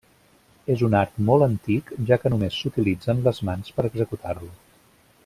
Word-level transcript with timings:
És 0.75 0.83
un 0.87 0.95
art 0.99 1.19
molt 1.27 1.47
antic, 1.47 1.93
ja 2.11 2.19
que 2.23 2.33
només 2.37 2.57
s'utilitzen 2.63 3.21
les 3.29 3.45
mans 3.51 3.73
per 3.77 3.87
executar-lo. 3.91 4.55